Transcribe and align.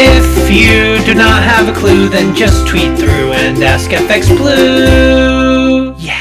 If 0.00 0.48
you 0.48 1.04
do 1.04 1.12
not 1.12 1.42
have 1.42 1.68
a 1.68 1.72
clue, 1.72 2.08
then 2.08 2.32
just 2.32 2.68
tweet 2.68 2.96
through 2.96 3.32
and 3.32 3.60
ask 3.64 3.90
FX 3.90 4.28
Blue. 4.28 5.92
Yeah. 5.98 6.14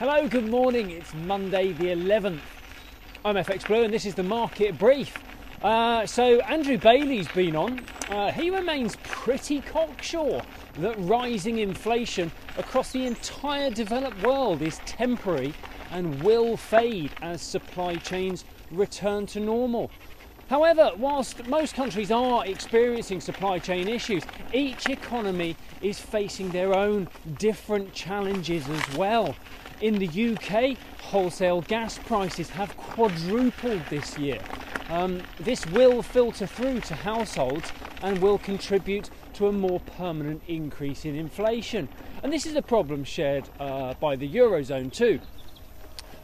Hello, 0.00 0.26
good 0.26 0.48
morning. 0.48 0.90
It's 0.90 1.14
Monday 1.14 1.70
the 1.70 1.94
11th. 1.94 2.40
I'm 3.24 3.36
FX 3.36 3.68
Blue 3.68 3.84
and 3.84 3.94
this 3.94 4.04
is 4.04 4.16
the 4.16 4.24
market 4.24 4.76
brief. 4.78 5.16
Uh, 5.62 6.04
so, 6.06 6.40
Andrew 6.40 6.76
Bailey's 6.76 7.28
been 7.28 7.54
on. 7.54 7.84
Uh, 8.10 8.32
he 8.32 8.50
remains 8.50 8.96
pretty 9.04 9.60
cocksure 9.60 10.42
that 10.80 10.96
rising 10.98 11.58
inflation 11.58 12.32
across 12.58 12.90
the 12.90 13.06
entire 13.06 13.70
developed 13.70 14.20
world 14.24 14.60
is 14.60 14.80
temporary 14.86 15.54
and 15.92 16.20
will 16.24 16.56
fade 16.56 17.12
as 17.22 17.40
supply 17.40 17.94
chains 17.94 18.44
return 18.72 19.24
to 19.26 19.38
normal. 19.38 19.88
However, 20.48 20.92
whilst 20.96 21.44
most 21.48 21.74
countries 21.74 22.12
are 22.12 22.46
experiencing 22.46 23.20
supply 23.20 23.58
chain 23.58 23.88
issues, 23.88 24.22
each 24.52 24.88
economy 24.88 25.56
is 25.82 25.98
facing 25.98 26.50
their 26.50 26.72
own 26.72 27.08
different 27.38 27.92
challenges 27.92 28.68
as 28.68 28.96
well. 28.96 29.34
In 29.80 29.98
the 29.98 30.06
UK, 30.06 30.78
wholesale 31.00 31.62
gas 31.62 31.98
prices 31.98 32.48
have 32.50 32.76
quadrupled 32.76 33.82
this 33.90 34.16
year. 34.18 34.38
Um, 34.88 35.20
this 35.40 35.66
will 35.66 36.00
filter 36.00 36.46
through 36.46 36.80
to 36.82 36.94
households 36.94 37.72
and 38.02 38.18
will 38.18 38.38
contribute 38.38 39.10
to 39.34 39.48
a 39.48 39.52
more 39.52 39.80
permanent 39.80 40.42
increase 40.46 41.04
in 41.04 41.16
inflation. 41.16 41.88
And 42.22 42.32
this 42.32 42.46
is 42.46 42.54
a 42.54 42.62
problem 42.62 43.02
shared 43.02 43.48
uh, 43.58 43.94
by 43.94 44.14
the 44.14 44.28
Eurozone 44.28 44.92
too. 44.92 45.18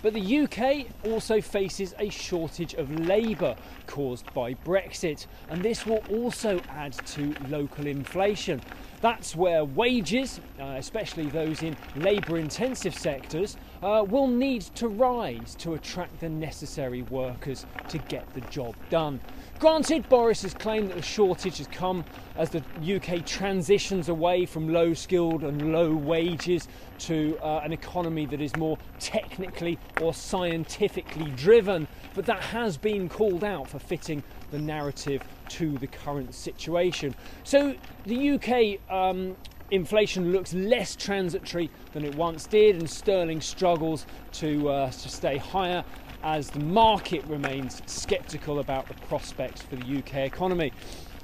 But 0.00 0.14
the 0.14 0.38
UK 0.40 0.86
also 1.04 1.40
faces 1.40 1.94
a 1.98 2.08
shortage 2.08 2.74
of 2.74 3.06
labour 3.06 3.56
caused 3.86 4.32
by 4.32 4.54
Brexit, 4.54 5.26
and 5.50 5.62
this 5.62 5.86
will 5.86 6.02
also 6.10 6.60
add 6.68 6.92
to 6.92 7.34
local 7.48 7.86
inflation. 7.86 8.60
That's 9.00 9.36
where 9.36 9.64
wages, 9.64 10.40
uh, 10.60 10.74
especially 10.76 11.26
those 11.26 11.62
in 11.62 11.76
labour 11.96 12.38
intensive 12.38 12.94
sectors, 12.94 13.56
uh, 13.82 14.04
will 14.08 14.26
need 14.26 14.62
to 14.76 14.88
rise 14.88 15.54
to 15.56 15.74
attract 15.74 16.20
the 16.20 16.28
necessary 16.28 17.02
workers 17.02 17.64
to 17.88 17.98
get 17.98 18.32
the 18.34 18.40
job 18.42 18.74
done. 18.90 19.20
Granted, 19.60 20.08
Boris 20.08 20.42
has 20.42 20.54
claimed 20.54 20.90
that 20.90 20.96
the 20.96 21.02
shortage 21.02 21.58
has 21.58 21.66
come 21.68 22.04
as 22.36 22.50
the 22.50 22.62
UK 22.82 23.24
transitions 23.26 24.08
away 24.08 24.46
from 24.46 24.72
low 24.72 24.94
skilled 24.94 25.42
and 25.42 25.72
low 25.72 25.94
wages 25.94 26.68
to 26.98 27.38
uh, 27.42 27.60
an 27.64 27.72
economy 27.72 28.26
that 28.26 28.40
is 28.40 28.54
more 28.56 28.78
technically 28.98 29.78
or 30.00 30.14
scientifically 30.14 31.30
driven, 31.32 31.86
but 32.14 32.26
that 32.26 32.40
has 32.40 32.76
been 32.76 33.08
called 33.08 33.44
out 33.44 33.68
for 33.68 33.78
fitting 33.78 34.22
the 34.50 34.58
narrative 34.58 35.22
to 35.48 35.76
the 35.78 35.86
current 35.86 36.34
situation. 36.34 37.14
So 37.44 37.74
the 38.06 38.30
UK 38.30 38.90
um, 38.92 39.36
inflation 39.70 40.32
looks 40.32 40.54
less 40.54 40.96
transitory 40.96 41.70
than 41.92 42.04
it 42.04 42.14
once 42.14 42.46
did, 42.46 42.76
and 42.76 42.88
sterling 42.88 43.40
struggles 43.40 44.06
to, 44.32 44.68
uh, 44.68 44.90
to 44.90 45.08
stay 45.08 45.36
higher 45.36 45.84
as 46.22 46.50
the 46.50 46.60
market 46.60 47.24
remains 47.26 47.80
sceptical 47.86 48.58
about 48.58 48.88
the 48.88 48.94
prospects 49.06 49.62
for 49.62 49.76
the 49.76 49.98
UK 49.98 50.16
economy. 50.16 50.72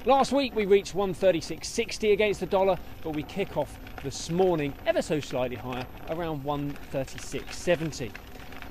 Last 0.05 0.31
week 0.31 0.55
we 0.55 0.65
reached 0.65 0.95
136.60 0.95 2.13
against 2.13 2.39
the 2.39 2.45
dollar, 2.45 2.77
but 3.03 3.15
we 3.15 3.23
kick 3.23 3.57
off 3.57 3.79
this 4.03 4.29
morning 4.29 4.73
ever 4.85 5.01
so 5.01 5.19
slightly 5.19 5.57
higher, 5.57 5.85
around 6.09 6.43
136.70. 6.43 8.11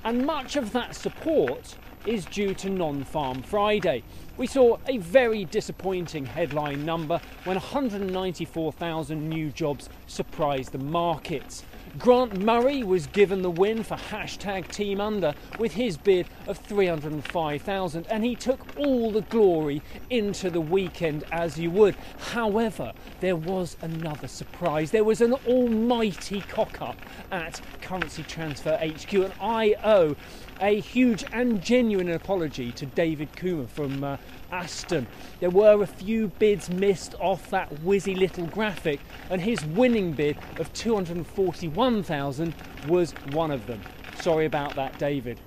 And 0.04 0.26
much 0.26 0.56
of 0.56 0.72
that 0.72 0.94
support 0.94 1.76
is 2.06 2.24
due 2.26 2.54
to 2.54 2.68
Non 2.68 3.04
Farm 3.04 3.42
Friday. 3.42 4.02
We 4.36 4.46
saw 4.46 4.78
a 4.88 4.98
very 4.98 5.44
disappointing 5.44 6.26
headline 6.26 6.84
number 6.84 7.20
when 7.44 7.56
194,000 7.56 9.28
new 9.28 9.50
jobs 9.50 9.88
surprised 10.06 10.72
the 10.72 10.78
markets. 10.78 11.64
Grant 11.96 12.42
Murray 12.42 12.82
was 12.82 13.06
given 13.06 13.42
the 13.42 13.50
win 13.50 13.84
for 13.84 13.94
hashtag 13.94 14.66
Team 14.72 15.00
Under 15.00 15.32
with 15.60 15.74
his 15.74 15.96
bid 15.96 16.26
of 16.48 16.58
305,000, 16.58 18.06
and 18.08 18.24
he 18.24 18.34
took 18.34 18.58
all 18.76 19.12
the 19.12 19.20
glory 19.20 19.80
into 20.10 20.50
the 20.50 20.60
weekend 20.60 21.22
as 21.30 21.56
you 21.56 21.70
would. 21.70 21.94
However, 22.32 22.92
there 23.20 23.36
was 23.36 23.76
another 23.80 24.26
surprise. 24.26 24.90
There 24.90 25.04
was 25.04 25.20
an 25.20 25.34
almighty 25.46 26.40
cock 26.40 26.82
up 26.82 26.96
at 27.30 27.60
Currency 27.80 28.24
Transfer 28.24 28.76
HQ, 28.76 29.12
and 29.12 29.32
I 29.40 29.76
owe 29.84 30.16
a 30.64 30.80
huge 30.80 31.24
and 31.30 31.62
genuine 31.62 32.08
apology 32.08 32.72
to 32.72 32.86
David 32.86 33.30
Coomer 33.32 33.68
from 33.68 34.02
uh, 34.02 34.16
Aston. 34.50 35.06
There 35.40 35.50
were 35.50 35.82
a 35.82 35.86
few 35.86 36.28
bids 36.38 36.70
missed 36.70 37.14
off 37.20 37.50
that 37.50 37.70
whizzy 37.84 38.16
little 38.16 38.46
graphic, 38.46 39.00
and 39.28 39.42
his 39.42 39.62
winning 39.66 40.14
bid 40.14 40.38
of 40.58 40.72
241,000 40.72 42.54
was 42.88 43.12
one 43.32 43.50
of 43.50 43.66
them. 43.66 43.82
Sorry 44.20 44.46
about 44.46 44.74
that, 44.76 44.98
David. 44.98 45.38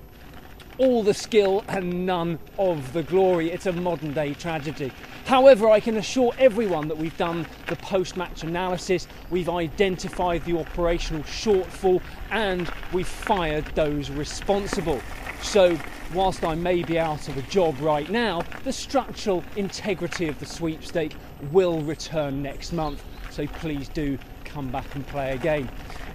All 0.78 1.02
the 1.02 1.12
skill 1.12 1.64
and 1.66 2.06
none 2.06 2.38
of 2.56 2.92
the 2.92 3.02
glory. 3.02 3.50
It's 3.50 3.66
a 3.66 3.72
modern 3.72 4.12
day 4.12 4.34
tragedy. 4.34 4.92
However, 5.24 5.68
I 5.68 5.80
can 5.80 5.96
assure 5.96 6.32
everyone 6.38 6.86
that 6.86 6.96
we've 6.96 7.16
done 7.16 7.46
the 7.66 7.74
post 7.74 8.16
match 8.16 8.44
analysis, 8.44 9.08
we've 9.28 9.48
identified 9.48 10.44
the 10.44 10.56
operational 10.56 11.24
shortfall, 11.24 12.00
and 12.30 12.70
we've 12.92 13.08
fired 13.08 13.64
those 13.74 14.08
responsible. 14.08 15.00
So, 15.42 15.76
whilst 16.14 16.44
I 16.44 16.54
may 16.54 16.84
be 16.84 16.96
out 16.96 17.28
of 17.28 17.36
a 17.36 17.42
job 17.42 17.78
right 17.80 18.08
now, 18.08 18.42
the 18.62 18.72
structural 18.72 19.42
integrity 19.56 20.28
of 20.28 20.38
the 20.38 20.46
sweepstake 20.46 21.14
will 21.50 21.80
return 21.82 22.40
next 22.40 22.72
month. 22.72 23.02
So, 23.30 23.48
please 23.48 23.88
do 23.88 24.16
come 24.44 24.70
back 24.70 24.94
and 24.94 25.06
play 25.08 25.32
again. 25.32 25.68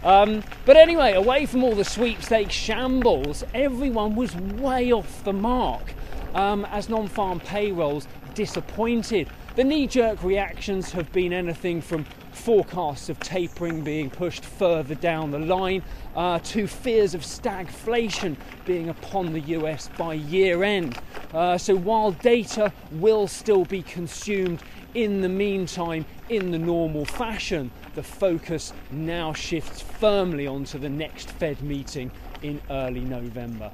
Um, 0.04 0.44
but 0.66 0.76
anyway, 0.76 1.14
away 1.14 1.46
from 1.46 1.64
all 1.64 1.76
the 1.76 1.86
sweepstakes 1.86 2.54
shambles, 2.54 3.44
everyone 3.54 4.16
was 4.16 4.36
way 4.36 4.92
off 4.92 5.24
the 5.24 5.34
mark 5.34 5.94
um, 6.34 6.66
as 6.66 6.90
non 6.90 7.08
farm 7.08 7.40
payrolls 7.40 8.08
disappointed. 8.36 9.30
The 9.56 9.64
knee 9.64 9.88
jerk 9.88 10.24
reactions 10.24 10.92
have 10.92 11.12
been 11.12 11.34
anything 11.34 11.82
from 11.82 12.06
forecasts 12.32 13.10
of 13.10 13.20
tapering 13.20 13.82
being 13.84 14.10
pushed 14.10 14.44
further 14.44 14.96
down 14.96 15.32
the 15.32 15.40
line 15.40 15.84
uh, 16.16 16.40
to 16.40 16.68
fears 16.68 17.14
of 17.14 17.22
stagflation 17.22 18.36
being 18.66 18.90
upon 18.90 19.34
the 19.34 19.40
US 19.42 19.90
by 19.98 20.14
year 20.16 20.64
end. 20.64 21.00
Uh, 21.34 21.58
so 21.58 21.76
while 21.76 22.12
data 22.12 22.72
will 22.94 23.28
still 23.28 23.66
be 23.66 23.82
consumed 23.84 24.62
in 24.94 25.22
the 25.22 25.30
meantime 25.30 26.06
in 26.30 26.52
the 26.52 26.58
normal 26.58 27.06
fashion, 27.06 27.72
the 27.96 28.04
focus 28.04 28.74
now 28.92 29.34
shifts 29.34 29.82
firmly 29.82 30.48
onto 30.48 30.78
the 30.78 30.90
next 30.90 31.30
Fed 31.32 31.62
meeting 31.62 32.12
in 32.42 32.62
early 32.70 33.02
November. 33.02 33.72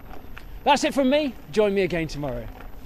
That's 0.63 0.83
it 0.83 0.93
from 0.93 1.09
me. 1.09 1.33
Join 1.51 1.73
me 1.73 1.81
again 1.81 2.07
tomorrow. 2.07 2.45